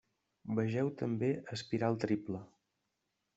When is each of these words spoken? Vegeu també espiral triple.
Vegeu 0.59 0.89
també 1.01 1.29
espiral 1.57 1.99
triple. 2.05 2.41